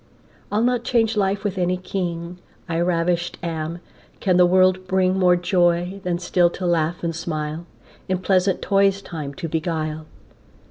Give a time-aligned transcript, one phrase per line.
[0.51, 3.81] I'll not change life with any king, I ravisht am:
[4.19, 7.67] can the world bring More joy, than still to laugh and smile,
[8.09, 10.07] In pleasant toys time to beguile?